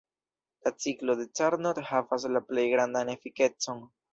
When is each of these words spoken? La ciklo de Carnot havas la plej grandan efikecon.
La 0.67 0.71
ciklo 0.85 1.15
de 1.19 1.27
Carnot 1.41 1.81
havas 1.91 2.27
la 2.37 2.43
plej 2.49 2.67
grandan 2.75 3.17
efikecon. 3.17 3.89